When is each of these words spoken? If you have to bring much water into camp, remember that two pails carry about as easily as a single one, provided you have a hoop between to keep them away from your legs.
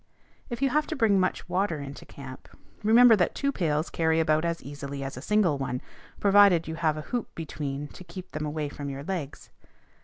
If 0.49 0.63
you 0.63 0.69
have 0.69 0.87
to 0.87 0.95
bring 0.95 1.19
much 1.19 1.47
water 1.47 1.77
into 1.79 2.07
camp, 2.07 2.49
remember 2.81 3.15
that 3.17 3.35
two 3.35 3.51
pails 3.51 3.91
carry 3.91 4.19
about 4.19 4.45
as 4.45 4.63
easily 4.63 5.03
as 5.03 5.15
a 5.15 5.21
single 5.21 5.59
one, 5.59 5.79
provided 6.19 6.67
you 6.67 6.73
have 6.73 6.97
a 6.97 7.01
hoop 7.13 7.29
between 7.35 7.87
to 7.89 8.03
keep 8.03 8.31
them 8.31 8.43
away 8.47 8.67
from 8.67 8.89
your 8.89 9.03
legs. 9.03 9.51